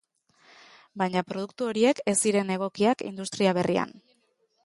Baina 1.01 1.23
produktu 1.33 1.67
horiek 1.73 2.01
ez 2.13 2.15
ziren 2.27 2.51
egokiak 2.55 3.05
industria 3.11 3.55
berrian. 3.61 3.93